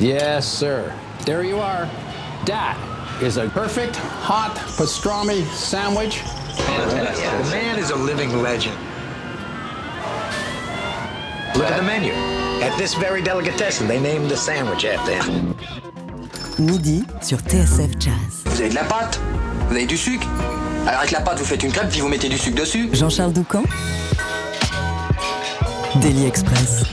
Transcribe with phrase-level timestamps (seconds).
[0.00, 0.94] Yes, sir.
[1.24, 1.88] There you are.
[2.46, 2.78] That
[3.20, 6.18] is a perfect hot pastrami sandwich.
[6.18, 7.24] Fantastic.
[7.24, 8.76] The man is a living legend.
[11.56, 12.12] Look at the menu.
[12.62, 15.56] At this very delicatessen, they named the sandwich after him.
[16.60, 18.44] Midi sur TSF Jazz.
[18.46, 19.20] Vous avez de la pâte
[19.68, 20.26] Vous avez du sucre
[20.86, 22.88] Alors avec la pâte, vous faites une crêpe, puis vous mettez du sucre dessus.
[22.92, 23.64] Jean-Charles Doucan
[26.00, 26.84] Daily Express.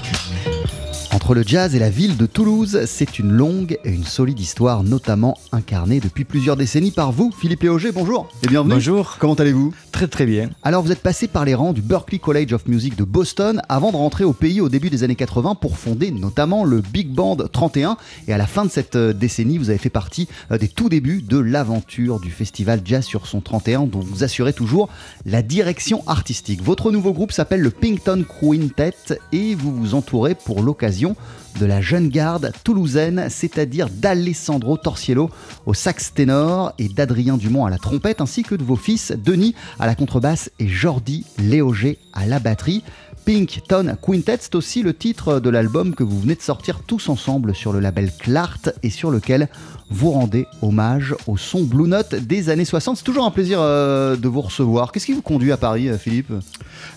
[1.25, 4.83] Entre le jazz et la ville de Toulouse, c'est une longue et une solide histoire,
[4.83, 7.91] notamment incarnée depuis plusieurs décennies par vous, Philippe Léauger.
[7.91, 8.75] Bonjour et bienvenue.
[8.75, 9.15] Bonjour.
[9.17, 9.73] Comment allez-vous?
[9.91, 10.51] Très très bien.
[10.61, 13.91] Alors vous êtes passé par les rangs du Berklee College of Music de Boston avant
[13.91, 17.37] de rentrer au pays au début des années 80 pour fonder notamment le Big Band
[17.37, 17.97] 31
[18.27, 20.89] et à la fin de cette euh, décennie vous avez fait partie euh, des tout
[20.89, 24.89] débuts de l'aventure du festival Jazz sur son 31 dont vous assurez toujours
[25.25, 26.61] la direction artistique.
[26.61, 31.14] Votre nouveau groupe s'appelle le Pinkton Quintet et vous vous entourez pour l'occasion
[31.59, 35.29] de la jeune garde toulousaine, c'est-à-dire d'Alessandro Torciello
[35.65, 39.55] au sax ténor et d'Adrien Dumont à la trompette, ainsi que de vos fils Denis
[39.79, 42.83] à la contrebasse et Jordi Léoger à la batterie.
[43.25, 47.09] Pink Tone Quintet, c'est aussi le titre de l'album que vous venez de sortir tous
[47.09, 49.49] ensemble sur le label Clart et sur lequel
[49.89, 52.97] vous rendez hommage au son Blue Note des années 60.
[52.97, 54.91] C'est toujours un plaisir euh, de vous recevoir.
[54.91, 56.31] Qu'est-ce qui vous conduit à Paris, euh, Philippe?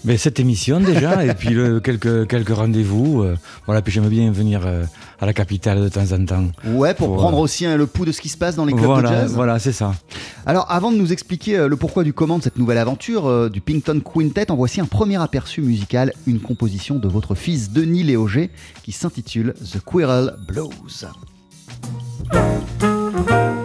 [0.04, 3.22] Mais cette émission déjà, et puis le- quelques, quelques rendez-vous.
[3.22, 3.36] euh,
[3.66, 4.84] voilà, puis j'aime bien venir euh,
[5.20, 6.44] à la capitale de temps en temps.
[6.66, 8.72] Ouais, pour Pour, prendre aussi hein, le pouls de ce qui se passe dans les
[8.72, 9.34] clubs de Voilà, jazz.
[9.34, 9.92] voilà, c'est ça.
[10.46, 14.00] Alors, avant de nous expliquer le pourquoi du comment de cette nouvelle aventure du Pinkton
[14.00, 18.50] Quintet, en voici un premier aperçu musical, une composition de votre fils Denis Léauger
[18.82, 21.06] qui s'intitule The Quirrell Blues.
[22.30, 23.57] Thank you.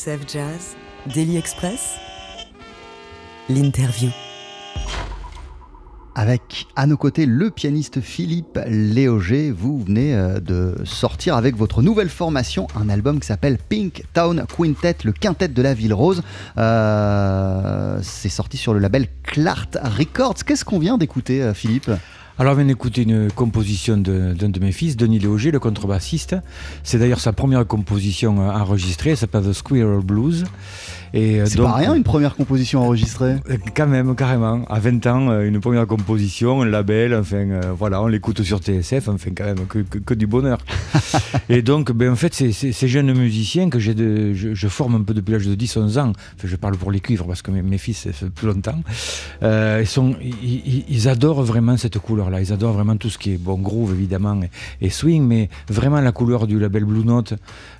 [0.00, 0.76] TSF Jazz,
[1.14, 1.96] Daily Express,
[3.50, 4.08] l'interview.
[6.14, 9.50] Avec à nos côtés le pianiste Philippe Léoger.
[9.50, 14.46] Vous venez euh, de sortir avec votre nouvelle formation un album qui s'appelle Pink Town
[14.56, 16.22] Quintet, le quintet de la ville rose.
[16.56, 20.44] Euh, c'est sorti sur le label Clart Records.
[20.46, 21.90] Qu'est-ce qu'on vient d'écouter, euh, Philippe?
[22.40, 26.36] Alors, on vient d'écouter une composition d'un de, mes fils, Denis Léoger, le contrebassiste.
[26.82, 30.46] C'est d'ailleurs sa première composition euh, enregistrée, elle s'appelle The Squirrel Blues.
[31.12, 33.36] Et, euh, C'est pas rien une première composition enregistrée?
[33.50, 34.64] euh, Quand même, carrément.
[34.68, 37.46] À 20 ans, euh, une première composition, un label, enfin,
[37.76, 40.58] voilà, on l'écoute sur TSF, enfin, quand même, que, que- que du bonheur.
[41.48, 43.90] et donc, ben, en fait, ces- ces jeunes musiciens que j'ai
[44.34, 47.00] je, je forme un peu depuis l'âge de 10-11 ans, enfin, je parle pour les
[47.00, 48.80] cuivres parce que mes, mes fils, ça fait plus longtemps,
[49.42, 52.40] euh, ils, sont, ils, ils- ils adorent vraiment cette couleur-là.
[52.40, 54.50] Ils adorent vraiment tout ce qui est bon groove, évidemment, et,
[54.86, 57.34] et swing, mais vraiment la couleur du label Blue Note,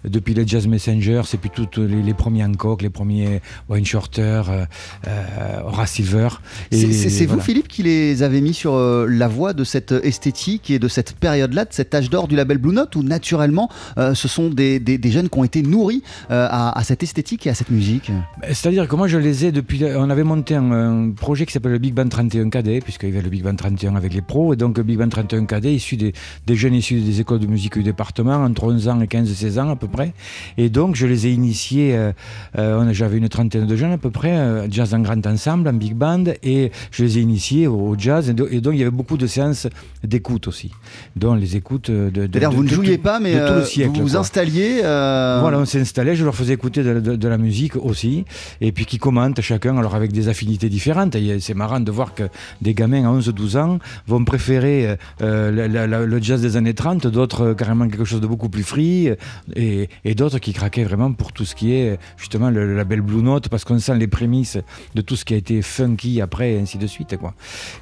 [0.05, 3.19] depuis les Jazz Messengers, et puis tous les, les premiers Hancock, les premiers
[3.69, 4.64] Wayne Shorter, euh,
[5.06, 6.28] euh, Horace Silver.
[6.70, 7.40] C'est vous.
[7.40, 11.14] Philippe, qui les avez mis sur euh, la voie de cette esthétique et de cette
[11.14, 13.69] période-là, de cet âge d'or du label Blue Note, où naturellement,
[13.99, 17.02] euh, ce sont des, des- des jeunes qui ont été nourris euh, à, à cette
[17.02, 18.11] esthétique et à cette musique?
[18.40, 19.82] Ben, C'est-à-dire que moi je les ai depuis.
[19.96, 23.12] On avait monté un, un projet qui s'appelle le Big Band 31 KD, puisqu'il y
[23.12, 25.67] avait le Big Band 31 avec les pros, et donc le Big Band 31 KD
[25.67, 26.12] issu des,
[26.46, 29.70] des jeunes issus des écoles de musique du département, entre 11 ans et 15-16 ans
[29.70, 30.12] à peu près.
[30.58, 32.12] Et donc je les ai initiés, euh,
[32.58, 35.27] euh, on a- j'avais une trentaine de jeunes à peu près, euh, jazz en grand
[35.27, 38.75] ensemble, en big band, et je les ai initiés au, jazz, et, do- et donc
[38.75, 39.67] il y avait beaucoup de séances
[40.05, 40.71] d'écoute aussi,
[41.17, 42.09] dont les écoutes de.
[42.11, 44.21] de- C'est-à-dire, de- vous ne jouiez tout- pas, mais euh, le siècle, vous vous quoi.
[44.21, 44.81] installiez.
[44.85, 48.25] euh, Voilà, on s'est installé, je leur faisais écouter de, de- de la musique aussi,
[48.61, 51.17] et puis qui commentent chacun, alors avec des affinités différentes.
[51.41, 52.25] C'est marrant de voir que
[52.63, 56.75] des gamins à 11-12 ans vont préférer euh, la- la- la- le jazz des années
[56.75, 59.17] 30, d'autres euh, carrément quelque chose de beaucoup plus free, euh,
[59.56, 63.00] et, et d'autres qui craquaient vraiment pour tout ce qui est justement le, le label
[63.00, 64.58] Blue Note, parce qu'on sent les prémices
[64.94, 67.17] de tout ce qui a été funky après, et ainsi de suite.
[67.17, 67.35] Quoi.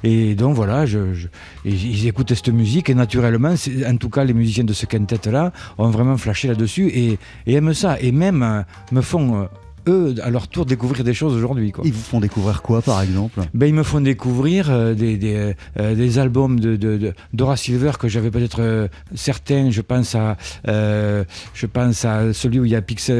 [0.03, 0.99] Et donc voilà, je,
[1.65, 3.53] ils écoutent cette musique, et naturellement,
[3.87, 7.73] en tout cas, les musiciens de ce quintet-là ont vraiment flashé là-dessus et, et aiment
[7.73, 8.61] ça, et même euh,
[8.91, 9.45] me font, euh,
[9.89, 11.73] eux, à leur tour, découvrir des choses aujourd'hui.
[11.83, 13.41] Ils vous font découvrir quoi, par exemple?
[13.53, 17.57] Ben, ils me font découvrir euh, des, des, euh, des albums de, de, de- Dora
[17.57, 19.71] Silver que j'avais peut-être euh, certains.
[19.71, 20.37] Je pense à
[20.67, 23.11] euh, je pense à celui où il y a Pix,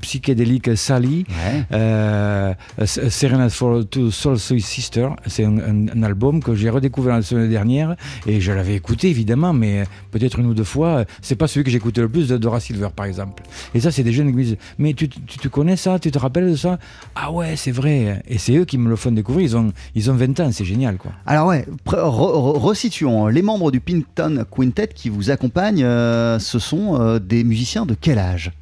[0.00, 1.24] Psychédélique Sally.
[1.28, 1.64] Ouais.
[1.72, 2.54] Euh,
[2.84, 7.48] Serenade for Two Soul Sister, c'est un, un- un album que j'ai redécouvert la semaine
[7.50, 7.96] dernière
[8.26, 11.04] et je l'avais écouté évidemment, mais peut-être une ou deux fois.
[11.22, 13.42] C'est pas celui que j'écoutais le plus de Dora Silver par exemple.
[13.74, 16.10] Et ça, c'est des jeunes qui me disent Mais tu, tu, tu connais ça Tu
[16.10, 16.78] te rappelles de ça?
[17.14, 18.22] Ah ouais, c'est vrai.
[18.28, 19.44] Et c'est eux qui me le font découvrir.
[19.46, 21.12] Ils ont, ils ont 20 ans, c'est génial quoi.
[21.26, 23.26] Alors ouais, re- re- resituons.
[23.26, 27.94] Les membres du Pinton Quintet qui vous accompagnent, euh, ce sont euh, des musiciens de
[28.00, 28.52] quel âge?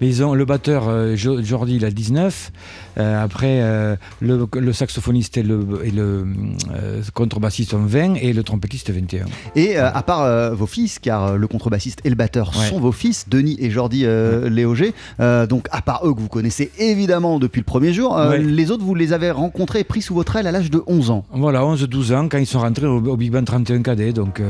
[0.00, 2.50] Mais ils ont le batteur euh, Jo- Jordi, il a 19.
[2.98, 6.26] Euh, après, euh, le, le saxophoniste et le, et le
[6.74, 9.24] euh, contrebassiste ont 20 et le trompettiste 21.
[9.56, 12.68] Et à part vos fils, car le contrebassiste et le batteur Ouais.
[12.68, 16.70] sont vos fils, Denis et Jordi Léoger, euh, donc à part eux que vous connaissez
[16.78, 18.38] évidemment depuis le premier jour, Ouais.
[18.38, 21.10] les autres vous les avez rencontrés et pris sous votre aile à l'âge de 11
[21.10, 21.24] ans.
[21.32, 24.12] Voilà, 11-12 ans, quand ils sont rentrés au, au Big Band 31 KD.
[24.12, 24.42] Donc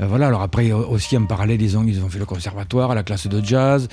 [0.00, 3.26] voilà, alors après aussi en parallèle, ils ont, ils ont fait le conservatoire, la classe
[3.26, 3.88] de jazz.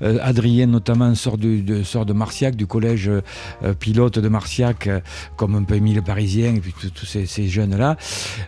[0.00, 5.00] Adrien notamment sort, du, de, sort de Marciac, du collège euh, pilote de Marciac, euh,
[5.36, 7.96] comme un peu Émile Parisien, et puis tous ces, jeunes-là.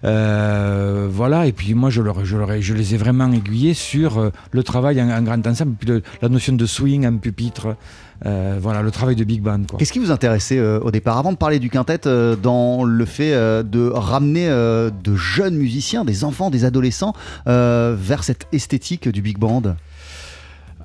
[0.04, 5.22] Euh, voilà, et puis moi je, leur, les ai vraiment aiguillés sur le travail en,
[5.22, 7.76] grand ensemble, puis la notion de swing en pupitre.
[8.24, 9.64] Voilà, le travail de Big Band.
[9.78, 12.00] Qu'est-ce qui vous intéressait au départ, avant de parler du quintet,
[12.42, 17.12] dans le fait de ramener de jeunes musiciens, des enfants, des adolescents,
[17.44, 19.76] vers cette esthétique du big band?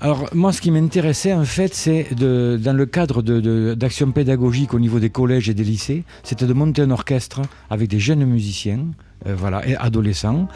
[0.03, 4.12] Alors moi, ce qui m'intéressait en fait, c'est de, dans le cadre de- de- d'action
[4.12, 8.00] pédagogique au niveau des collèges et des lycées, c'était de monter un orchestre avec des
[8.00, 8.88] jeunes musiciens,
[9.27, 10.48] euh, voilà, et adolescents,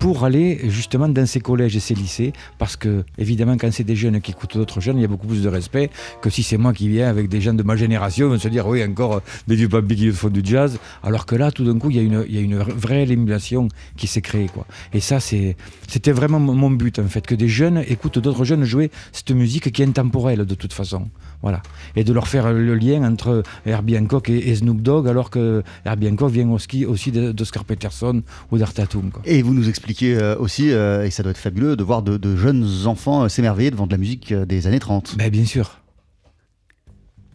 [0.00, 3.94] pour aller justement dans ces collèges et ces lycées, parce que évidemment quand c'est des
[3.94, 5.90] jeunes qui écoutent d'autres jeunes, il y a beaucoup plus de respect
[6.22, 8.48] que si c'est moi qui viens avec des gens de ma génération, ils vont se
[8.48, 11.78] dire oui encore des vieux papis qui font du jazz, alors que là tout d'un
[11.78, 14.66] coup il y a une, il y a une vraie émulation qui s'est créée quoi.
[14.94, 18.90] Et ça c'était vraiment mon but en fait que des jeunes écoutent d'autres jeunes jouer
[19.12, 21.10] cette musique qui est intemporelle de toute façon,
[21.42, 21.62] voilà,
[21.96, 25.62] et de leur faire le lien entre Herbie Hancock et, et Snoop Dogg, alors que
[25.84, 29.10] Herbie Hancock vient aussi, aussi d'Oscar Peterson ou d'Artatum.
[29.24, 32.16] Et vous nous expliquez euh, aussi, euh, et ça doit être fabuleux, de voir de,
[32.16, 35.16] de jeunes enfants euh, s'émerveiller devant de la musique des années 30.
[35.16, 35.78] Ben, bien sûr.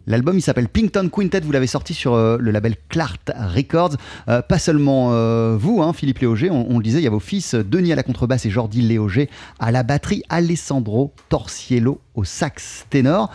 [0.06, 3.96] L'album il s'appelle Pinkton Quintet, vous l'avez sorti sur euh, le label Clart Records.
[4.28, 7.10] Euh, pas seulement euh, vous, hein, Philippe Léoger, on, on le disait, il y a
[7.10, 12.24] vos fils Denis à la contrebasse et Jordi Léoger à la batterie, Alessandro Torciello au
[12.24, 13.30] sax ténor,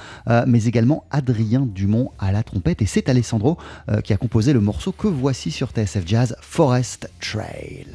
[0.48, 2.82] mais également Adrien Dumont à la trompette.
[2.82, 3.58] Et c'est Alessandro
[4.04, 7.86] qui a composé le morceau que voici sur TSF Jazz, Forest Trail.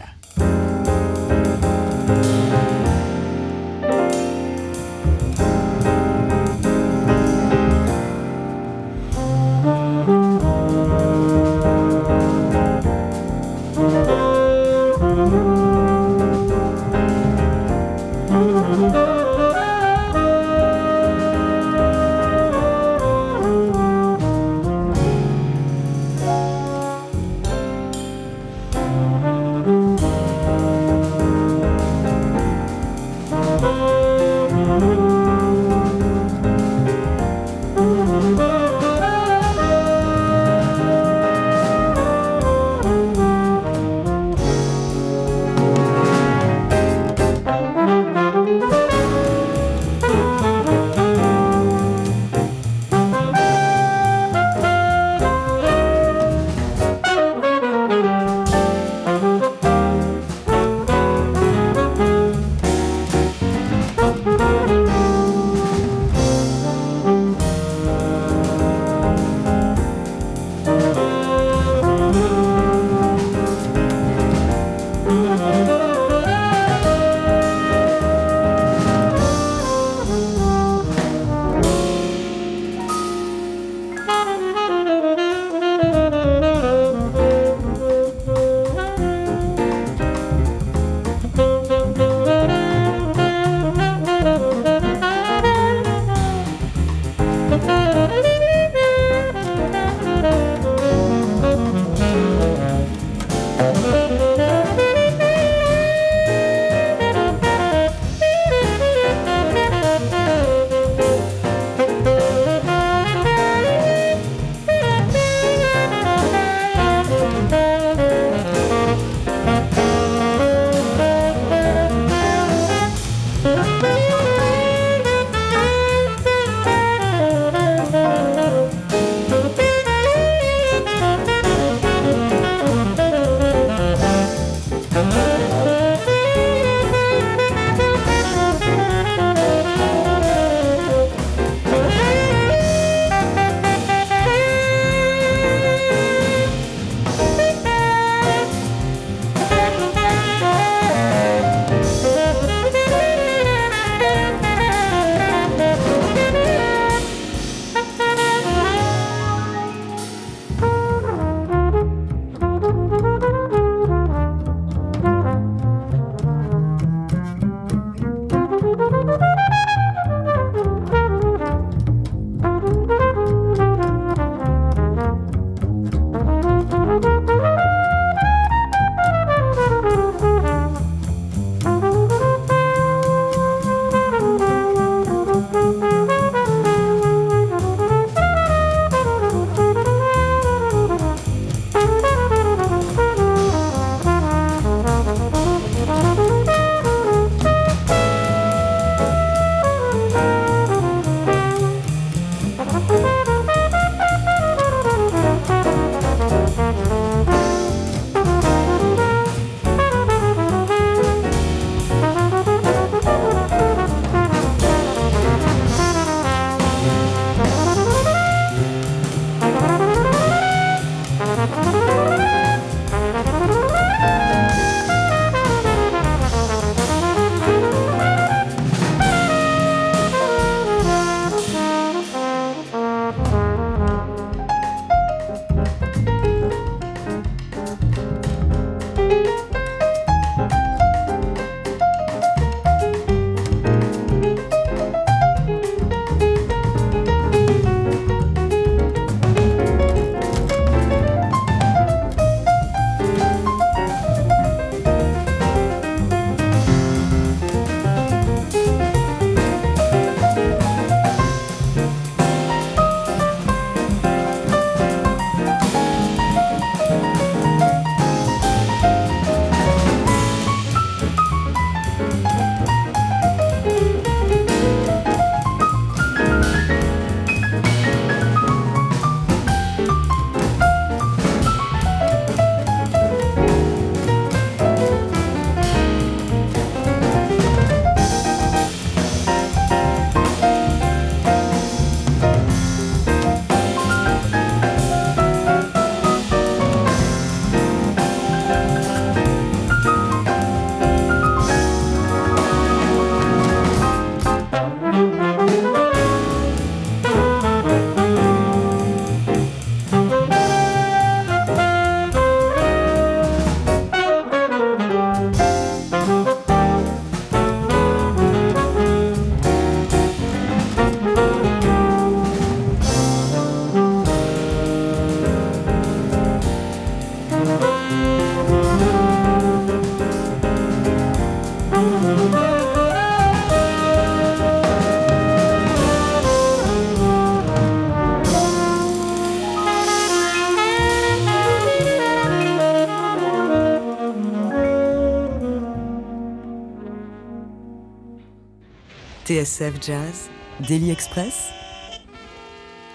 [349.36, 350.30] TSF Jazz,
[350.66, 351.50] Daily Express,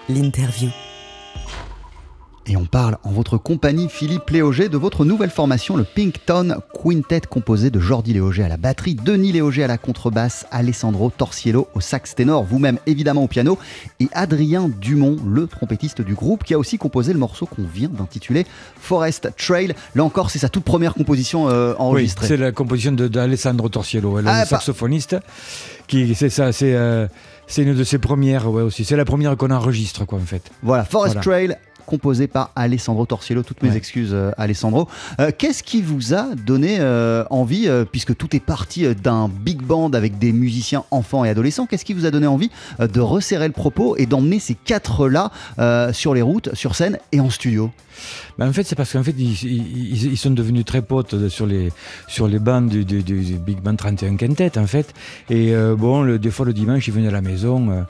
[0.08, 0.81] l'interview.
[2.46, 7.20] Et on parle en votre compagnie, Philippe Léauger, de votre nouvelle formation, le Pinkton Quintet,
[7.30, 11.80] composé de Jordi Léauger à la batterie, Denis Léauger à la contrebasse, Alessandro Torciello au
[11.80, 13.58] sax ténor, vous-même évidemment au piano,
[14.00, 17.88] et Adrien Dumont, le trompettiste du groupe, qui a aussi composé le morceau qu'on vient
[17.88, 18.44] d'intituler
[18.80, 19.74] Forest Trail.
[19.94, 22.26] Là encore, c'est sa toute première composition euh, enregistrée.
[22.26, 25.16] Oui, c'est la composition d'Alessandro Torciello, le Ah, saxophoniste.
[25.86, 27.06] Qui, c'est ça, c'est euh,
[27.46, 28.84] c'est une de ses premières, ouais, aussi.
[28.84, 30.50] C'est la première qu'on enregistre, quoi, en fait.
[30.62, 31.46] Voilà, Forest Voilà.
[31.46, 33.42] Trail composé par Alessandro Torciello.
[33.42, 33.76] Toutes mes Ouais.
[33.76, 34.88] excuses, euh, Alessandro.
[35.20, 39.90] Euh, Qu'est-ce qui vous a donné euh, envie, puisque tout est parti d'un big band
[39.92, 43.52] avec des musiciens enfants et adolescents, qu'est-ce qui vous a donné envie de resserrer le
[43.52, 45.30] propos et d'emmener ces quatre-là
[45.92, 47.70] sur les routes, sur scène et en studio?
[48.38, 51.72] Ben, en fait, c'est parce qu'en fait, ils, sont devenus très potes sur les,
[52.08, 54.92] sur les bandes du, du- du- Big Band 31 Quintet, en fait.
[55.30, 57.82] Et euh, bon, des fois, le dimanche, ils venaient à la maison euh,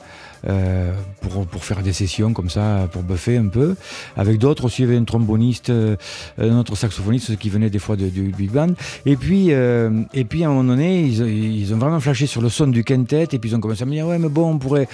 [0.49, 3.75] euh, pour, pour faire des sessions comme ça, pour buffer un peu.
[4.17, 7.95] Avec d'autres aussi, il y avait un tromboniste, un autre saxophoniste qui venait des fois
[7.95, 8.05] du
[8.37, 8.73] Big Band.
[9.05, 11.21] Et puis, et puis à un moment donné, ils,
[11.61, 13.27] ils ont vraiment flashé sur le son du quintet.
[13.31, 14.87] Et puis, ils ont commencé à me dire Ouais, mais bon, on pourrait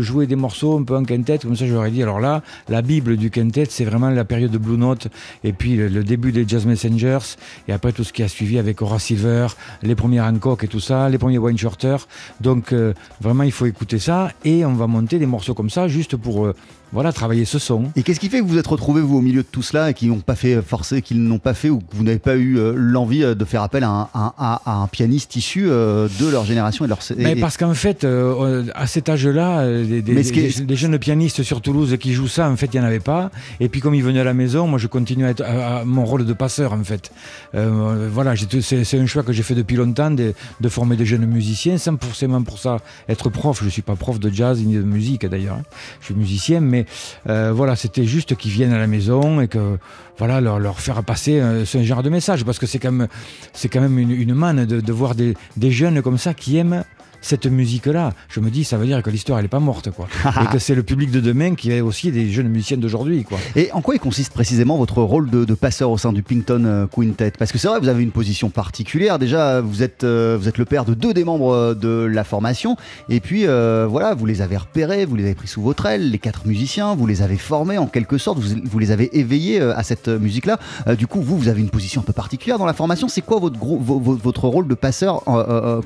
[0.00, 1.38] jouer des morceaux un peu en quintet.
[1.38, 4.58] Comme ça, ai dit Alors là, la Bible du quintet, c'est vraiment la période de
[4.58, 5.06] Blue Note.
[5.44, 7.36] Et puis, le, début des Jazz Messengers.
[7.68, 9.46] Et après, tout ce qui a suivi avec Horace Silver,
[9.82, 11.98] les premiers Hancock et tout ça, les premiers Wayne Shorter.
[12.40, 14.32] Donc, euh, vraiment, il faut écouter ça.
[14.44, 16.54] Et on va monter des morceaux comme ça, juste pour euh,
[16.94, 17.90] voilà, travailler ce son.
[17.96, 19.94] Et qu'est-ce qui fait que vous êtes retrouvés vous au milieu de tout cela et
[19.94, 22.56] qui n'ont pas fait forcer, qu'ils n'ont pas fait ou que vous n'avez pas eu
[22.58, 26.08] euh, l'envie euh, de faire appel à un, à- à- à un pianiste issu euh,
[26.20, 30.76] de leur génération et leur et- Mais parce qu'en fait, euh, à cet âge-là, des,
[30.76, 33.30] jeunes pianistes sur Toulouse qui jouent ça, en fait, il n'y en avait pas.
[33.60, 36.04] Et puis, comme ils venaient à la maison, moi, je continue à être à, mon
[36.04, 37.10] rôle de passeur, en fait.
[37.52, 41.78] Voilà, c'est un choix que j'ai fait depuis longtemps de, de former des jeunes musiciens,
[41.78, 42.78] sans forcément pour ça
[43.08, 43.58] être prof.
[43.60, 45.56] Je ne suis pas prof de jazz ni de musique, d'ailleurs.
[45.60, 45.62] hein.
[46.00, 46.83] Je suis musicien, mais
[47.28, 49.78] euh, voilà, c'était juste qu'ils viennent à la maison et que
[50.18, 54.34] voilà, leur, faire passer euh, ce genre de message, parce que c'est quand même, une,
[54.34, 56.84] manne de, voir des jeunes comme ça qui aiment
[57.24, 58.12] cette musique-là.
[58.28, 60.06] Je me dis, ça veut dire que l'histoire, elle n'est pas morte, quoi.
[60.42, 63.38] et que c'est le public de demain qui est aussi des jeunes musiciens d'aujourd'hui, quoi.
[63.56, 66.64] Et en quoi il consiste précisément votre rôle de, de passeur au sein du Pinkton
[66.64, 67.32] euh, Quintet?
[67.38, 69.18] Parce que c'est vrai, vous avez une position particulière.
[69.18, 72.24] Déjà, vous êtes, euh, vous êtes le père de deux des membres euh, de la
[72.24, 72.76] formation.
[73.08, 76.10] Et puis, euh, voilà, vous les avez repérés, vous les avez pris sous votre aile,
[76.10, 79.60] les quatre musiciens, vous les avez formés en quelque sorte, vous, vous les avez éveillés
[79.60, 80.58] à cette musique-là.
[80.88, 83.08] Euh, du coup, vous, vous avez une position un peu particulière dans la formation.
[83.08, 85.22] C'est quoi votre, gros, vo- vo- votre rôle de passeur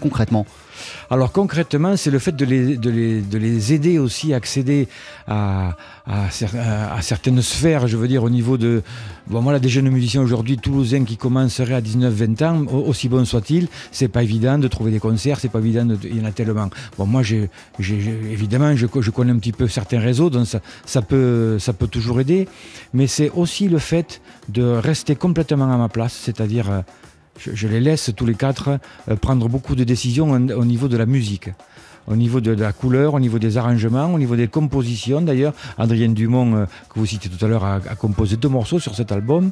[0.00, 0.46] concrètement?
[1.10, 4.88] Alors concrètement, c'est le fait de les, de, les, de les aider aussi à accéder
[5.26, 8.82] à, à, cer- à- à certaines sphères, je veux dire au niveau de...
[9.26, 13.24] Bon, voilà, des jeunes musiciens aujourd'hui, toulousains, qui commenceraient à 19-20 ans, au- aussi bon
[13.26, 16.24] soit-il, c'est pas évident de trouver des concerts, c'est pas évident, de- il y en
[16.24, 16.70] a tellement.
[16.96, 17.22] Bon, moi,
[17.78, 21.72] évidemment, je, co- je connais un petit peu certains réseaux, donc ça, ça, peut, ça
[21.72, 22.48] peut toujours aider,
[22.94, 26.84] mais c'est aussi le fait de rester complètement à ma place, c'est-à-dire...
[27.38, 30.96] je, les laisse tous les quatre euh, prendre beaucoup de décisions au, au niveau de
[30.96, 31.50] la musique.
[32.10, 35.20] Au niveau de, la couleur, au niveau des arrangements, au niveau des compositions.
[35.20, 38.94] D'ailleurs, Adrien Dumont, euh, que vous citez tout à l'heure, a, composé deux morceaux sur
[38.94, 39.50] cet album.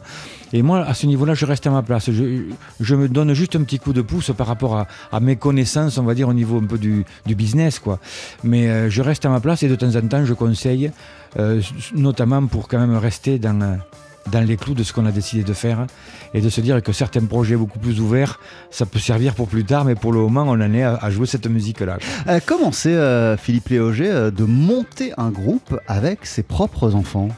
[0.55, 2.11] Et moi, à ce niveau-là, je reste à ma place.
[2.11, 6.05] Je, me donne juste un petit coup de pouce par rapport à, mes connaissances, on
[6.05, 7.79] va dire, au niveau un peu du, business.
[7.79, 7.99] Quoi.
[8.42, 10.90] Mais euh, je reste à ma place et de temps en temps, je conseille,
[11.94, 13.79] notamment pour quand même rester dans...
[14.30, 15.86] dans les clous de ce qu'on a décidé de faire
[16.34, 19.64] et de se dire que certains projets beaucoup plus ouverts, ça peut servir pour plus
[19.64, 21.98] tard, mais pour le moment, on en est à, jouer cette musique-là.
[22.28, 27.28] Euh, Comment c'est, euh, Philippe Léauger, euh, de monter un groupe avec ses propres enfants?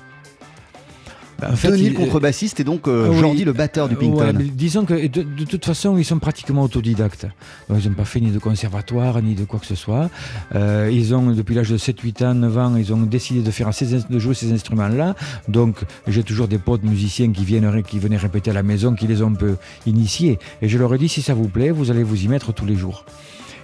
[1.54, 3.20] Fait, Denis il- le contrebassiste et donc euh, Ah oui.
[3.20, 4.36] Jordi le batteur du Euh, Pinkton.
[4.38, 7.26] ouais, disons que de, de toute façon, ils sont pratiquement autodidactes.
[7.68, 10.10] Donc, ils n'ont pas fait ni de conservatoire, ni de quoi que ce soit.
[10.56, 13.50] Euh, ils ont, depuis l'âge de 7, 8 ans, 9 ans, ils ont décidé de,
[13.52, 15.14] faire ces, de jouer ces instruments-là.
[15.46, 15.76] Donc,
[16.08, 19.22] j'ai toujours des potes musiciens qui, viennent, qui venaient répéter à la maison, qui les
[19.22, 20.40] ont un peu initiés.
[20.60, 22.66] Et je leur ai dit, si ça vous plaît, vous allez vous y mettre tous
[22.66, 23.04] les jours.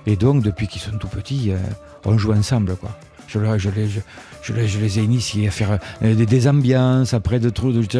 [0.06, 1.56] Et donc, depuis qu'ils sont tout petits, euh,
[2.04, 2.90] on joue ensemble, quoi.
[3.26, 3.68] Je, les, je,
[4.42, 7.50] je les, je les ai initiés à faire euh, des, des ambiances, après de,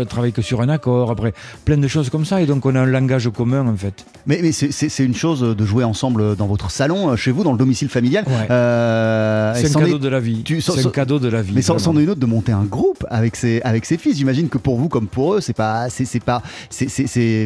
[0.05, 1.33] travailler que sur un accord, après
[1.65, 2.41] plein de choses comme ça.
[2.43, 4.05] Et donc, on a un langage commun, en fait.
[4.27, 7.53] Mais, mais c'est- une chose de jouer ensemble dans votre salon, euh, chez vous, dans
[7.53, 8.25] le domicile familial.
[8.27, 8.47] Ouais.
[8.51, 10.45] Euh, C'est un cadeau est- de la vie.
[10.61, 11.53] C'est un cadeau de la vie.
[11.55, 14.17] Mais c'en est une autre de monter un groupe avec ses, avec ses fils.
[14.19, 16.05] J'imagine que pour vous, comme pour eux, c'est pas, c'est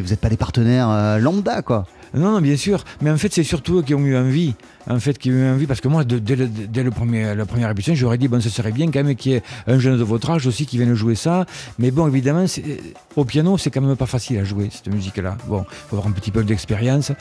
[0.01, 1.85] vous n'êtes pas des partenaires euh, lambda, quoi.
[2.13, 2.83] Non, non, bien sûr.
[3.01, 4.55] Mais en fait, c'est surtout eux qui ont eu envie.
[4.89, 5.67] En fait, qui eu envie.
[5.67, 8.89] Parce que moi, dès, le, premier, la première répétition, j'aurais dit, bon, ce serait bien
[8.91, 11.45] quand même qu'il y ait un jeune de votre âge aussi qui vienne jouer ça.
[11.77, 12.63] Mais bon, évidemment, c'est-
[13.15, 15.37] au piano, c'est quand même pas facile à jouer, cette musique-là.
[15.47, 17.11] Bon, faut avoir un petit peu d'expérience.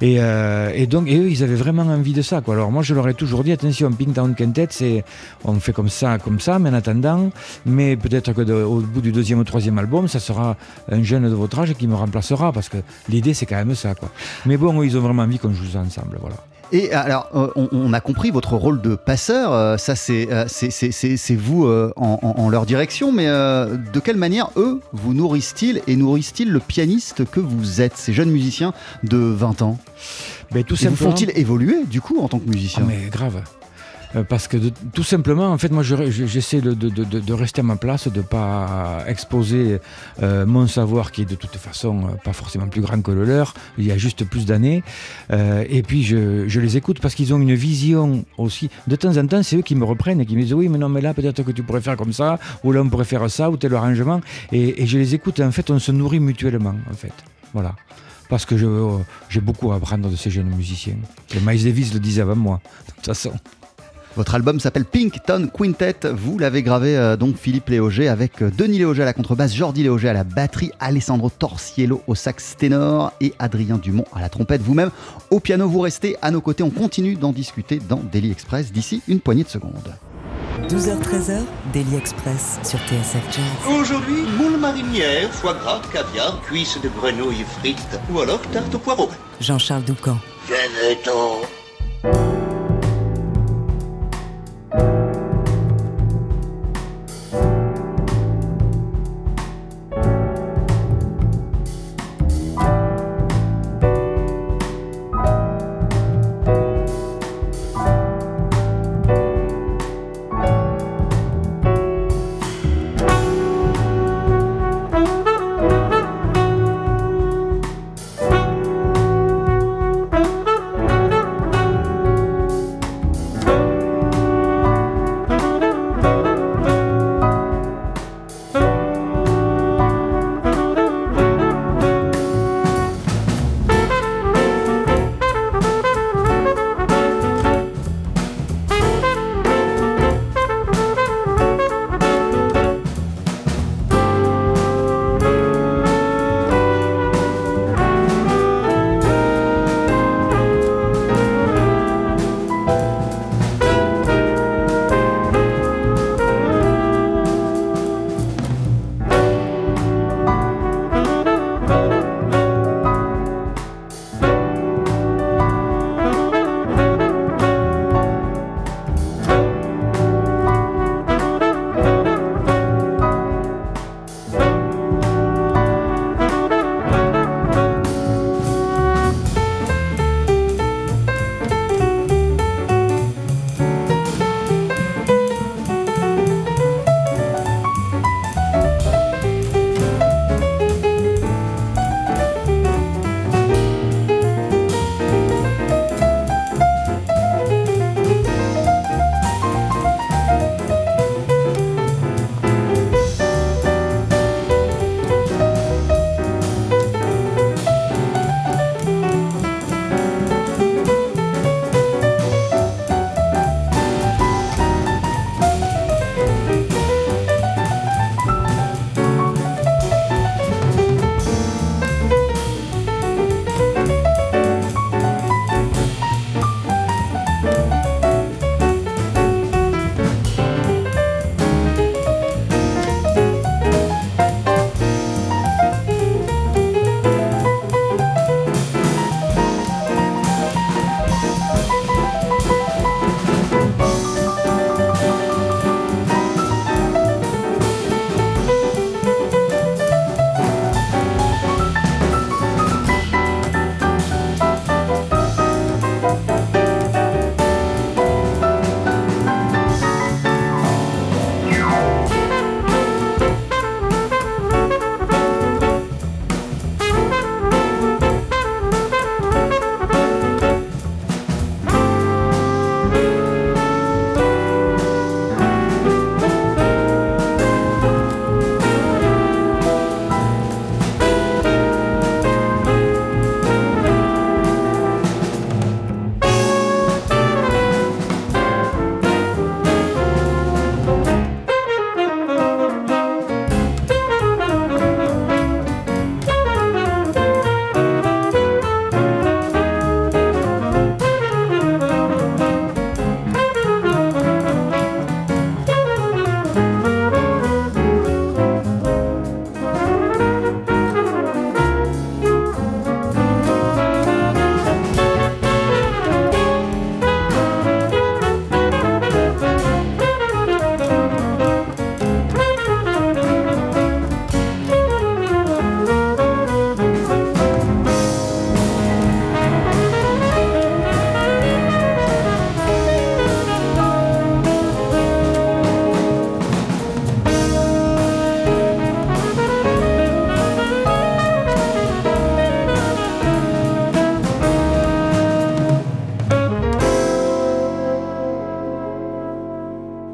[0.00, 2.40] Et, euh, donc, et eux, ils avaient vraiment envie de ça.
[2.48, 5.04] Alors, moi, je leur ai toujours dit, attention, Pink Town Quintet, c'est,
[5.44, 7.30] on fait comme ça, comme ça, mais en attendant,
[7.66, 10.56] mais peut-être que de- au bout du deuxième ou troisième album, ça sera
[10.90, 13.94] un jeune de votre âge qui me remplacera, parce que l'idée, c'est quand même ça.
[14.46, 16.16] Mais bon, ils ont vraiment envie qu'on joue ça ensemble.
[16.20, 16.36] Voilà.
[16.72, 20.46] Et alors, euh, on, on a compris votre rôle de passeur, euh, ça c'est euh,
[21.36, 26.50] vous euh, en, leur direction, mais euh, de quelle manière eux vous nourrissent-ils et nourrissent-ils
[26.50, 29.78] le pianiste que vous êtes, ces jeunes musiciens de 20 ans?
[30.54, 33.42] Mais tout Et vous font-ils évoluer du coup en tant que Ah, musicien mais grave.
[34.14, 34.56] Euh, Parce que
[34.94, 38.18] tout simplement, en fait, moi, je- je- j'essaie de, de- rester à ma place, de
[38.18, 39.78] ne pas exposer
[40.22, 43.24] euh, mon savoir qui est de toute façon euh, pas forcément plus grand que le
[43.24, 43.54] leur.
[43.78, 44.82] Il y a juste plus d'années.
[45.30, 48.68] Et puis, je, les écoute parce qu'ils ont une vision aussi.
[48.86, 50.78] De temps en temps, c'est eux qui me reprennent et qui me disent oui, mais
[50.78, 53.28] non, mais là, peut-être que tu pourrais faire comme ça, ou là, on pourrait faire
[53.30, 54.20] ça, ou tel arrangement.
[54.52, 55.40] Et, je les écoute.
[55.40, 57.12] Et en fait, on se nourrit mutuellement, en fait.
[57.54, 57.74] Voilà.
[58.28, 58.56] Parce que
[59.28, 60.96] j'ai beaucoup à apprendre de ces jeunes musiciens.
[61.34, 63.32] Et Miles Davis le disait avant moi, de toute façon.
[64.14, 66.00] Votre album s'appelle Pinkton Quintet.
[66.12, 69.82] Vous l'avez gravé euh, donc Philippe Léauger avec euh, Denis Léauger à la contrebasse, Jordi
[69.82, 74.60] Léauger à la batterie, Alessandro Torciello au sax ténor et Adrien Dumont à la trompette.
[74.60, 74.90] Vous-même
[75.30, 76.62] au piano, vous restez à nos côtés.
[76.62, 79.94] On continue d'en discuter dans Daily Express d'ici une poignée de secondes.
[80.68, 81.40] 12h-13h,
[81.72, 83.78] Daily Express sur TSF Jazz.
[83.80, 89.08] Aujourd'hui, moule marinière, foie gras, caviar, cuisses de grenouille frites ou alors tarte au poireau.
[89.40, 90.18] Jean-Charles Doucan.
[90.46, 91.40] Venez-t'en.
[94.72, 95.01] Thank you.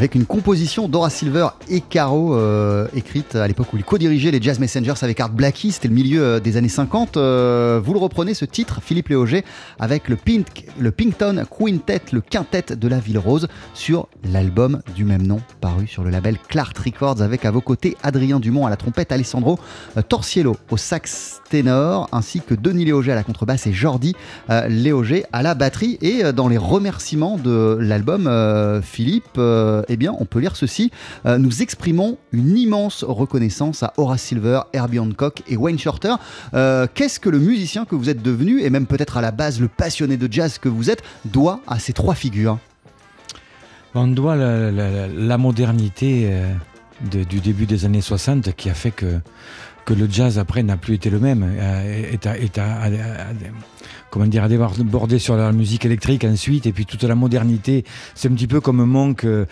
[0.00, 4.40] Avec une composition d'Ora Silver et Caro, euh, écrite à l'époque où il co-dirigeait les
[4.40, 7.18] Jazz Messengers avec Art Blackie, c'était le milieu euh, des années 50.
[7.18, 9.44] Euh, vous le reprenez ce titre, Philippe Léauger,
[9.78, 15.04] avec le, Pink, le Pinkton Quintet, le quintet de la Ville Rose, sur l'album du
[15.04, 18.70] même nom, paru sur le label Clark Records, avec à vos côtés Adrien Dumont à
[18.70, 19.58] la trompette, Alessandro
[20.08, 24.16] Torciello au sax ténor, ainsi que Denis Léauger à la contrebasse et Jordi
[24.48, 25.98] Léauger à la batterie.
[26.00, 29.38] Et dans les remerciements de l'album, Philippe,
[29.90, 30.90] eh bien, on peut lire ceci.
[31.26, 36.14] Euh, nous exprimons une immense reconnaissance à Horace Silver, Herbie Hancock et Wayne Shorter.
[36.54, 39.60] Euh, qu'est-ce que le musicien que vous êtes devenu, et même peut-être à la base
[39.60, 42.58] le passionné de jazz que vous êtes, doit à ces trois figures?
[43.94, 46.54] On doit la, modernité euh,
[47.10, 49.20] du début des années 60 qui a fait que
[49.92, 51.44] le jazz après n'a plus été le même,
[54.10, 57.84] comment dire, à déborder sur la musique électrique ensuite, et puis toute la modernité.
[58.14, 59.46] C'est un petit peu comme Monk euh,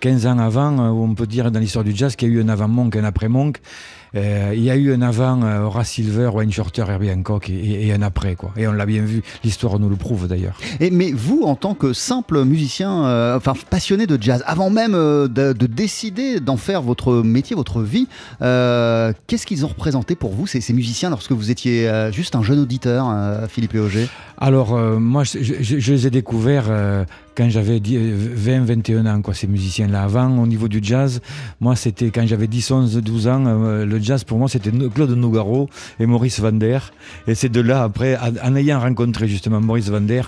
[0.00, 2.42] 15 ans avant, où on peut dire dans l'histoire du jazz qu'il y a eu
[2.42, 3.58] un avant Monk, un après Monk.
[3.58, 3.60] Euh,
[4.14, 7.92] il y a eu un avant euh, Horace Silver, Wayne Shorter, Herbie Hancock et, et,
[7.92, 8.52] un après quoi.
[8.56, 10.58] Et on l'a bien vu, l'histoire nous le prouve d'ailleurs.
[10.80, 15.28] Mais vous, en tant que simple musicien, euh, enfin passionné de jazz, avant même de,
[15.28, 18.06] de, décider d'en faire votre métier, votre vie,
[18.40, 23.12] qu'est-ce qu'ils ont représenté pour vous ces, musiciens lorsque vous étiez juste un jeune auditeur,
[23.48, 26.70] Philippe Léauger Alors moi, je, je, je, les ai découverts
[27.36, 30.02] quand j'avais 20, 21 ans, quoi, ces musiciens-là.
[30.02, 31.20] Avant, au niveau du jazz,
[31.60, 35.10] moi, c'était quand j'avais 10, 11, 12 ans, euh, le jazz pour moi, c'était Claude
[35.10, 35.68] Nougaro
[35.98, 36.78] et Maurice Vander.
[37.26, 40.22] Et c'est de là, après, en ayant rencontré justement Maurice Vander,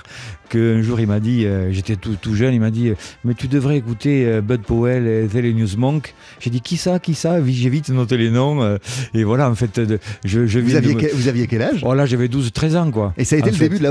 [0.48, 2.92] qu'un jour il m'a dit, euh, j'étais tout, tout, jeune, il m'a dit,
[3.24, 6.14] mais tu devrais écouter euh, Bud Powell et Thelonious Monk.
[6.40, 7.44] J'ai dit, qui ça, qui ça?
[7.44, 8.62] J'ai vite noté les noms.
[8.62, 8.78] Euh,
[9.14, 9.80] et voilà, en fait,
[10.24, 11.82] je, je vous, aviez quel, vous aviez quel âge?
[11.84, 13.14] Oh, Là, j'avais 12, 13 ans, quoi.
[13.16, 13.64] Et ça a été en le fait.
[13.64, 13.84] début de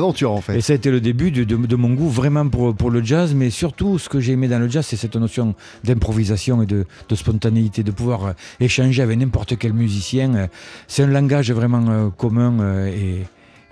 [0.57, 3.99] Et ça a été le début de, mon goût vraiment pour, le jazz, mais surtout,
[3.99, 7.83] ce que j'ai aimé dans le jazz, c'est cette notion d'improvisation et de, de, spontanéité,
[7.83, 10.47] de pouvoir échanger avec n'importe quel musicien.
[10.87, 13.23] C'est un langage vraiment commun et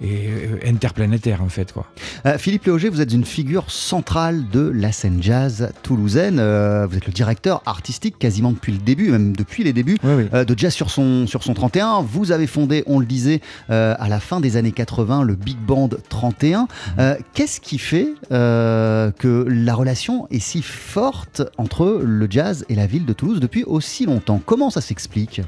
[0.04, 1.86] et interplanétaire en fait quoi.
[2.26, 6.38] Euh, Philippe Léauger, vous êtes une figure centrale de la scène jazz toulousaine.
[6.40, 10.14] Euh, vous êtes le directeur artistique quasiment depuis le début, même depuis les débuts oui,
[10.18, 10.26] oui.
[10.34, 12.02] Euh, de Jazz sur son, sur son 31.
[12.02, 15.90] Vous avez fondé, on le disait, à la fin des années 80, le Big Band
[16.10, 16.64] 31.
[16.64, 17.02] Mmh.
[17.34, 23.06] Qu'est-ce qui fait que la relation est si forte entre le jazz et la ville
[23.06, 24.42] de Toulouse depuis aussi longtemps?
[24.46, 25.42] Comment ça s'explique?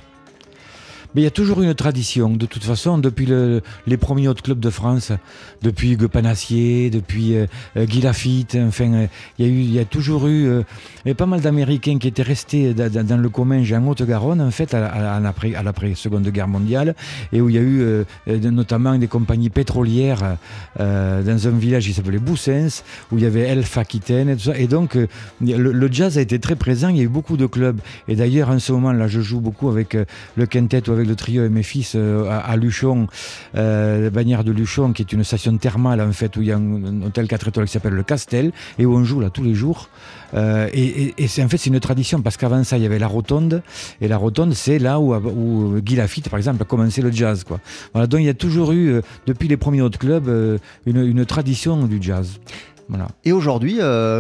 [1.15, 4.43] Mais il y a toujours une tradition, de toute façon, depuis le, les premiers autres
[4.43, 5.13] clubs de France,
[5.62, 7.47] depuis Hugues Panassier, depuis euh,
[7.78, 9.08] Guy Lafitte, enfin, euh,
[9.39, 13.71] il, y a toujours eu euh, pas mal d'Américains qui étaient restés dans, le Comminges
[13.71, 16.95] en Haute-Garonne, en fait, à, à, à l'après-seconde guerre mondiale,
[17.32, 20.38] et où il y a eu euh, notamment des compagnies pétrolières
[20.82, 24.43] euh, dans un village qui s'appelait Boussens, où il y avait Elf Aquitaine et tout
[24.43, 24.58] ça.
[24.58, 25.08] Et donc, le,
[25.71, 27.80] le, jazz a été très présent, il y a eu beaucoup de clubs.
[28.10, 29.97] Et d'ailleurs, en ce moment, là, je joue beaucoup avec
[30.36, 33.08] le quintet ou avec le trio et mes fils euh, à, Luchon,
[33.56, 36.58] euh, bannière de Luchon, qui est une station thermale en fait, où il y a
[36.58, 39.54] un, hôtel 4 étoiles qui s'appelle le Castel, et où on joue là tous les
[39.54, 39.89] jours.
[40.34, 43.08] Euh, et, c'est en fait c'est une tradition parce qu'avant ça il y avait la
[43.08, 43.62] rotonde
[44.02, 47.60] et la rotonde c'est là où, Guy Lafitte par exemple a commencé le jazz quoi.
[47.94, 50.28] Donc il y a toujours eu euh, depuis les premiers autres clubs
[50.86, 52.39] une, une, tradition du jazz.
[52.89, 53.08] Voilà.
[53.24, 53.78] Et aujourd'hui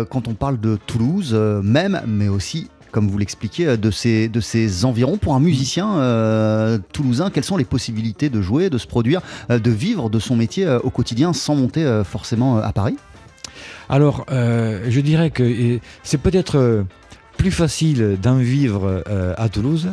[0.09, 4.85] quand on parle de Toulouse même mais aussi comme vous l'expliquiez, de ces, de ces
[4.85, 5.17] environs.
[5.17, 9.59] Pour un musicien euh, toulousain, quelles sont les possibilités de jouer, de se produire, euh,
[9.59, 12.95] de vivre de son métier euh, au quotidien sans monter euh, forcément à Paris?
[13.89, 16.85] Alors, euh, je dirais que c'est peut-être
[17.35, 19.89] plus facile d'en vivre euh, à Toulouse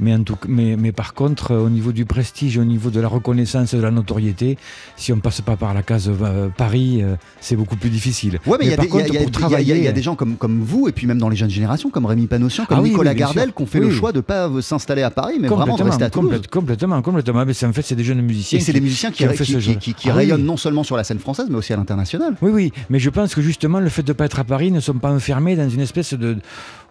[0.00, 3.08] mais, en tout, mais, mais par contre, au niveau du prestige, au niveau de la
[3.08, 4.58] reconnaissance, de la notoriété,
[4.96, 8.38] si on passe pas par la case euh, Paris, euh, c'est beaucoup plus difficile.
[8.46, 11.06] Ouais, mais il y, y, y, y, a des gens comme, comme vous, et puis
[11.06, 13.66] même dans les jeunes générations, comme Rémi Panossian, comme ah, Nicolas oui, Gardel, qui ont
[13.66, 13.86] fait oui.
[13.86, 16.40] le choix de ne pas s'installer à Paris, mais vraiment de rester à Toulouse.
[16.50, 17.44] Complètement, complètement.
[17.44, 18.58] Mais en fait, c'est des jeunes musiciens.
[18.58, 21.04] Et c'est des musiciens qui, qui, qui, qui, qui ah, rayonnent non seulement sur la
[21.04, 22.36] scène française, mais aussi à l'international.
[22.42, 22.72] Oui, oui.
[22.90, 24.94] Mais je pense que justement, le fait de ne pas être à Paris ne sont
[24.94, 26.36] pas enfermés dans une espèce de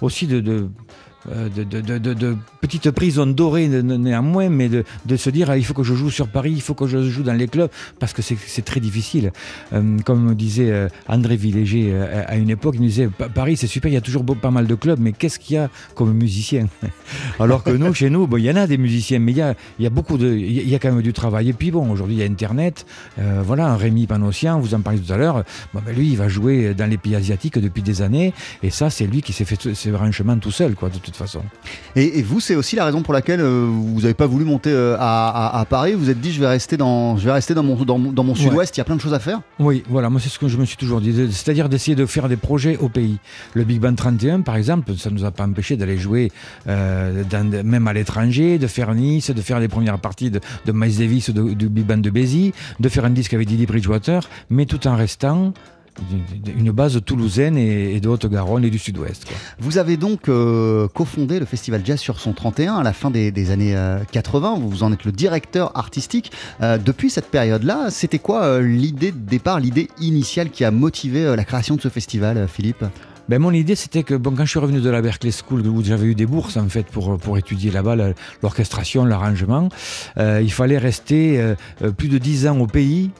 [0.02, 0.70] aussi de, de
[1.28, 4.84] de, de, petites prisons dorées néanmoins, mais de,
[5.16, 7.24] se dire ah, il faut que je joue sur Paris, il faut que je joue
[7.24, 9.32] dans les clubs, parce que c'est très difficile.
[9.74, 13.68] Euh, comme disait euh, André Villéger euh, à une époque, il nous disait Paris c'est
[13.68, 16.14] super, il y a toujours pas mal de clubs, mais qu'est-ce qu'il y a comme
[16.14, 16.68] musicien
[17.40, 19.38] Alors que nous, chez nous, il y en a des musiciens, mais il
[19.80, 20.28] y a, beaucoup de.
[20.36, 21.50] Il y a quand même du travail.
[21.50, 22.86] Et puis bon, aujourd'hui il y a Internet,
[23.20, 26.18] euh, voilà, un Rémi Panossian, vous en parliez tout à l'heure, bon, ben, lui il
[26.18, 29.46] va jouer dans les pays asiatiques depuis des années, et ça c'est lui qui s'est
[29.46, 31.42] fait ses branchements tout seul, quoi, de toute façon.
[31.96, 34.70] Et, et vous, c'est aussi la raison pour laquelle euh, vous n'avez pas voulu monter
[34.72, 35.94] euh, à, à- à Paris.
[35.94, 38.12] Vous vous êtes dit, je vais rester dans, je vais rester dans mon, dans, mon-
[38.12, 38.78] dans mon sud-ouest.
[38.78, 39.42] Il y a plein de choses à faire.
[39.60, 42.30] Oui, voilà, moi c'est ce que je me suis toujours dit, c'est-à-dire d'essayer de faire
[42.30, 43.18] des projets au pays.
[43.54, 46.32] Le Big Band 31, par exemple, ça ne nous a pas empêché d'aller jouer
[46.68, 50.72] euh, dans même à l'étranger, de faire Nice, de faire les premières parties de, de
[50.72, 53.66] Miles Davis ou de- du Big Band de Bézi, de faire un disque avec Didi
[53.66, 55.54] Bridgewater, mais tout en restant
[56.56, 59.26] une base toulousaine et, de Haute-Garonne et du Sud-Ouest.
[59.60, 63.52] Vous avez donc euh, cofondé le festival Jazz sur son 31 à la fin des,
[63.52, 64.60] années euh, 80.
[64.60, 66.32] Vous en êtes le directeur artistique.
[66.62, 71.26] Euh, depuis cette période-là, c'était quoi euh, l'idée de départ, l'idée initiale qui a motivé
[71.26, 72.84] euh, la création de ce festival, euh, Philippe?
[73.30, 75.84] Ben, mon idée, c'était que bon, quand je suis revenu de la Berkeley School, où
[75.84, 77.98] j'avais eu des bourses en fait pour, pour étudier là-bas
[78.42, 79.68] l'orchestration, l'arrangement,
[80.18, 83.12] euh, il fallait rester euh, euh, plus de 10 ans au pays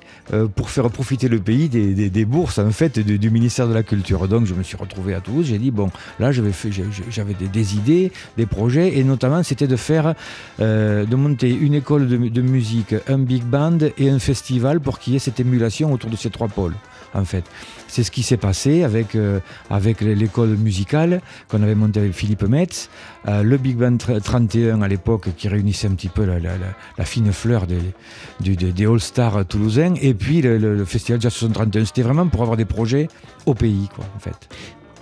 [0.58, 4.28] pour faire profiter le pays des, des- bourses en fait du, ministère de la Culture.
[4.28, 5.90] Donc je me suis retrouvé à Toulouse, j'ai dit bon,
[6.20, 10.16] là j'avais des, des idées, des projets, et notamment c'était de faire,
[10.60, 15.16] de monter une école de musique, un big band et un festival pour qu'il y
[15.16, 16.76] ait cette émulation autour de ces trois pôles
[17.14, 17.44] en fait.
[17.88, 19.40] C'est ce qui s'est passé avec, euh,
[19.70, 22.90] avec l'école musicale qu'on avait montée avec Philippe Metz,
[23.28, 27.32] euh, le Big Band tr- 31 à l'époque qui réunissait un petit peu la, fine
[27.32, 31.86] fleur des, All-Stars toulousains, et puis le, le- Festival Jazz 31.
[31.86, 33.08] C'était vraiment pour avoir des projets
[33.46, 33.90] au pays.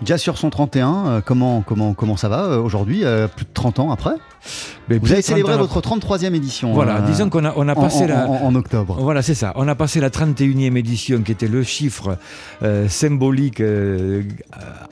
[0.04, 3.50] Jazz sur son 31, euh, comment, comment, comment ça va euh, aujourd'hui, euh, plus de
[3.54, 4.12] 30 ans après
[4.90, 6.74] Mais Vous avez de 30 célébré votre 33e édition.
[6.74, 8.28] Voilà, euh, disons qu'on a, on a passé en- la...
[8.28, 8.98] en- en octobre.
[9.00, 9.54] Voilà, c'est ça.
[9.56, 12.18] On a passé la 31e édition, qui était le chiffre
[12.90, 13.62] symbolique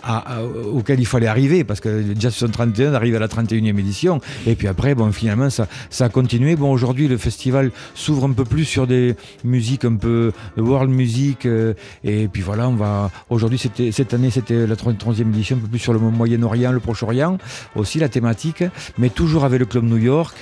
[0.03, 4.19] à- à- auquel il fallait arriver, parce que Jazz 31 arrive à la 31e édition.
[4.47, 6.55] Et puis après, bon, finalement, ça, ça a continué.
[6.55, 11.45] Bon, aujourd'hui, le festival s'ouvre un peu plus sur des musiques un peu world music.
[12.03, 13.11] et puis voilà, on va.
[13.29, 16.79] Aujourd'hui, c'était cette année, c'était la 33e édition, un peu plus sur le Moyen-Orient, le
[16.79, 17.37] Proche-Orient,
[17.75, 18.63] aussi la thématique,
[18.97, 20.35] mais toujours avec le Club New York.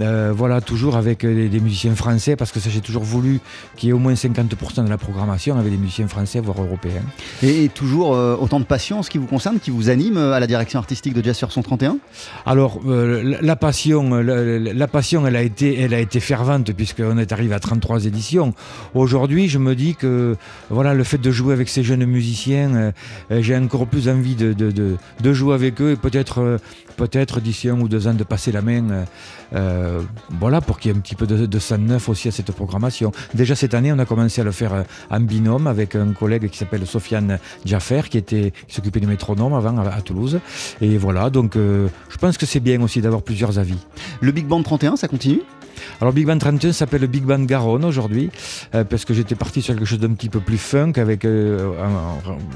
[0.00, 3.40] Euh, voilà, toujours avec euh, des, des musiciens français, parce que ça j'ai toujours voulu
[3.76, 7.02] qu'il y ait au moins 50% de la programmation avec des musiciens français, voire européens.
[7.42, 10.16] Et, et toujours euh, autant de passion en ce qui vous concerne, qui vous anime
[10.16, 11.98] euh, à la direction artistique de Jazz sur son 31
[12.46, 16.72] Alors, euh, la, la passion, la, la passion, elle a été, elle a été fervente
[16.72, 18.54] puisqu'on est arrivé à 33 éditions.
[18.94, 20.36] Aujourd'hui, je me dis que
[20.70, 22.92] voilà, le fait de jouer avec ces jeunes musiciens,
[23.30, 26.58] j'ai encore plus envie de, de, de- de jouer avec eux et peut-être, euh,
[26.98, 28.90] peut-être d'ici un ou deux ans de passer la main.
[28.90, 29.04] euh,
[29.54, 30.02] euh,
[30.40, 33.12] voilà, pour qu'il y ait un petit peu de, sang neuf aussi à cette programmation.
[33.32, 36.50] Déjà cette année, on a commencé à le faire euh, en binôme avec un collègue
[36.50, 40.40] qui s'appelle Sofiane Jaffer, qui, s'occupait du métronome avant à, Toulouse.
[40.80, 43.78] Et voilà, donc je pense que c'est bien aussi d'avoir plusieurs avis.
[44.20, 45.42] Le Big Band 31, ça continue?
[46.00, 48.30] Alors Big Band 31 s'appelle le Big Band Garonne aujourd'hui,
[48.74, 51.72] euh, parce que j'étais parti sur quelque chose d'un petit peu plus funk avec, euh,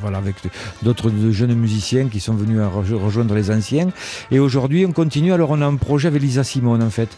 [0.01, 0.37] voilà, avec
[0.83, 3.89] d'autres jeunes musiciens qui sont venus rejoindre les anciens.
[4.31, 7.09] Et aujourd'hui on continue, alors on a un projet avec Lisa Simone en fait.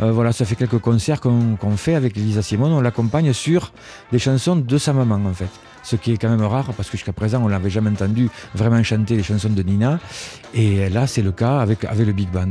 [0.00, 3.72] Euh, voilà, ça fait quelques concerts qu'on fait avec Lisa Simone, on l'accompagne sur
[4.12, 5.50] des chansons de sa maman en fait.
[5.82, 8.82] Ce qui est quand même rare parce que jusqu'à présent on l'avait jamais entendu vraiment
[8.82, 9.98] chanter les chansons de Nina.
[10.52, 12.50] Et là c'est le cas avec, avec le Big Band.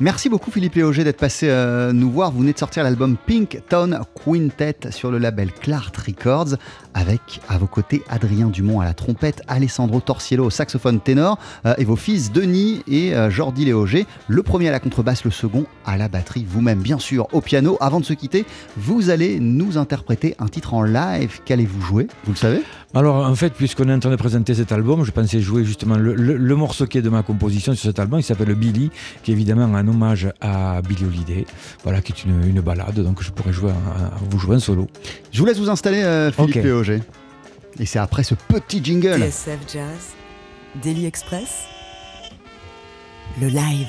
[0.00, 1.48] Merci beaucoup Philippe Léoger d'être passé
[1.92, 2.30] nous voir.
[2.52, 6.56] De sortir l'album Pink Town Quintet sur le label Clart Records
[6.94, 11.74] avec à vos côtés Adrien Dumont à la trompette, Alessandro Torciello au saxophone ténor euh,
[11.78, 15.66] et vos fils Denis et euh, Jordi Léoger, le premier à la contrebasse, le second
[15.84, 17.76] à la batterie, vous-même bien sûr au piano.
[17.80, 18.44] Avant de se quitter,
[18.76, 21.40] vous allez nous interpréter un titre en live.
[21.44, 22.08] Qu'allez-vous jouer?
[22.24, 22.62] Vous le savez?
[22.94, 25.96] Alors en fait, puisqu'on est en train de présenter cet album, je pensais jouer justement
[25.96, 28.18] le, le- le morceau qui est de ma composition sur cet album.
[28.20, 28.90] Il s'appelle Billy,
[29.22, 31.46] qui est évidemment un hommage à Billy Holiday,
[31.84, 32.98] voilà, qui est une, une balade.
[33.00, 34.88] Donc je pourrais jouer, un- un- vous jouer un solo.
[35.32, 36.62] Je vous laisse vous installer euh, Philippe Ok.
[36.64, 37.02] Léoger.
[37.78, 39.20] Et c'est après ce petit jingle.
[39.20, 40.14] TSF Jazz,
[40.82, 41.64] Daily Express,
[43.40, 43.86] le live.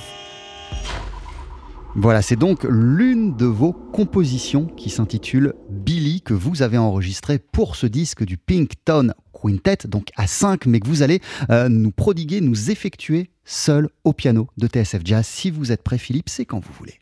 [1.96, 7.76] Voilà, c'est donc l'une de vos compositions qui s'intitule Billy, que vous avez enregistrée pour
[7.76, 11.20] ce disque du Pink Town Quintet, donc à 5, mais que vous allez
[11.50, 15.26] euh, nous prodiguer, nous effectuer seul au piano de TSF Jazz.
[15.26, 17.00] Si vous êtes prêt, Philippe, c'est quand vous voulez.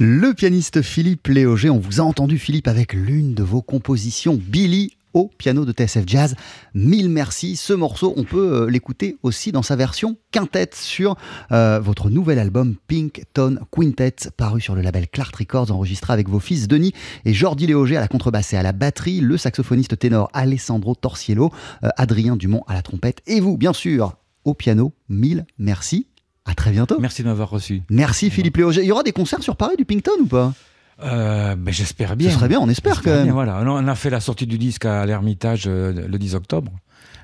[0.00, 4.92] Le pianiste Philippe Léogé, on vous a entendu Philippe avec l'une de vos compositions, Billy
[5.14, 6.36] au piano de TSF Jazz.
[6.74, 7.56] Mille merci.
[7.56, 11.16] Ce morceau, on peut euh, l'écouter aussi dans sa version quintette sur
[11.50, 16.28] euh, votre nouvel album Pink Tone Quintet, paru sur le label Clark Records, enregistré avec
[16.28, 16.92] vos fils Denis
[17.24, 21.50] et Jordi Léogé à la contrebasse et à la batterie, le saxophoniste ténor Alessandro Torsiello,
[21.82, 24.92] euh, Adrien Dumont à la trompette et vous, bien sûr, au piano.
[25.08, 26.06] Mille merci.
[26.48, 26.96] À très bientôt.
[26.98, 27.82] Merci de m'avoir reçu.
[27.90, 28.82] Merci Philippe Léoger.
[28.82, 30.54] Il y aura des concerts sur Paris du Pinkton ou pas?
[31.02, 32.30] Euh, ben, J'espère bien.
[32.30, 33.24] Ce serait bien, on espère quand même.
[33.24, 33.60] Bien, voilà.
[33.64, 36.72] On a fait la sortie du disque à l'Ermitage euh, le 10 octobre.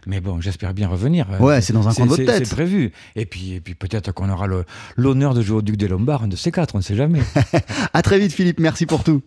[0.06, 1.26] Mais bon, j'espère bien revenir.
[1.40, 2.46] Ouais, c'est dans un coin de votre tête.
[2.46, 2.92] C'est prévu.
[3.16, 4.46] Et puis, et puis peut-être qu'on aura
[4.96, 7.20] l'honneur de jouer au Duc des Lombards, un de ces quatre, on ne sait jamais.
[7.94, 9.22] à très vite Philippe, merci pour tout.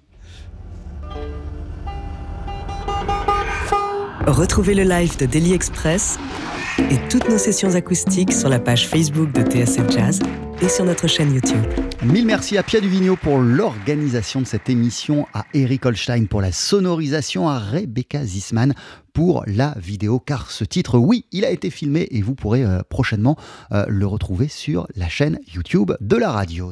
[4.28, 6.20] Retrouvez le live de Daily Express
[6.80, 10.20] et toutes nos sessions acoustiques sur la page Facebook de TSF Jazz
[10.62, 11.64] et sur notre chaîne YouTube.
[12.04, 16.52] Mille merci à Pia Duvigneau pour l'organisation de cette émission, à Eric Holstein pour la
[16.52, 18.74] sonorisation, à Rebecca Zisman
[19.14, 22.82] pour la vidéo, car ce titre, oui, il a été filmé et vous pourrez euh,
[22.88, 23.36] prochainement
[23.72, 26.72] euh, le retrouver sur la chaîne YouTube de la radio.